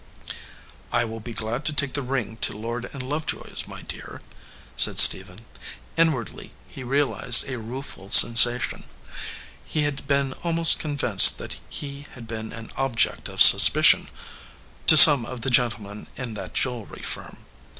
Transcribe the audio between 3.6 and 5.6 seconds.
my dear," said Stephen.